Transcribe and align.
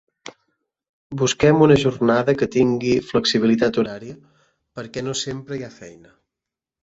Busquem 1.21 1.59
una 1.65 1.75
jornada 1.83 2.35
que 2.39 2.47
tingui 2.55 2.95
flexibilitat 3.11 3.77
horària, 3.83 4.15
perquè 4.79 5.03
no 5.09 5.17
sempre 5.23 5.59
hi 5.61 5.67
ha 5.69 5.73
feina. 5.77 6.13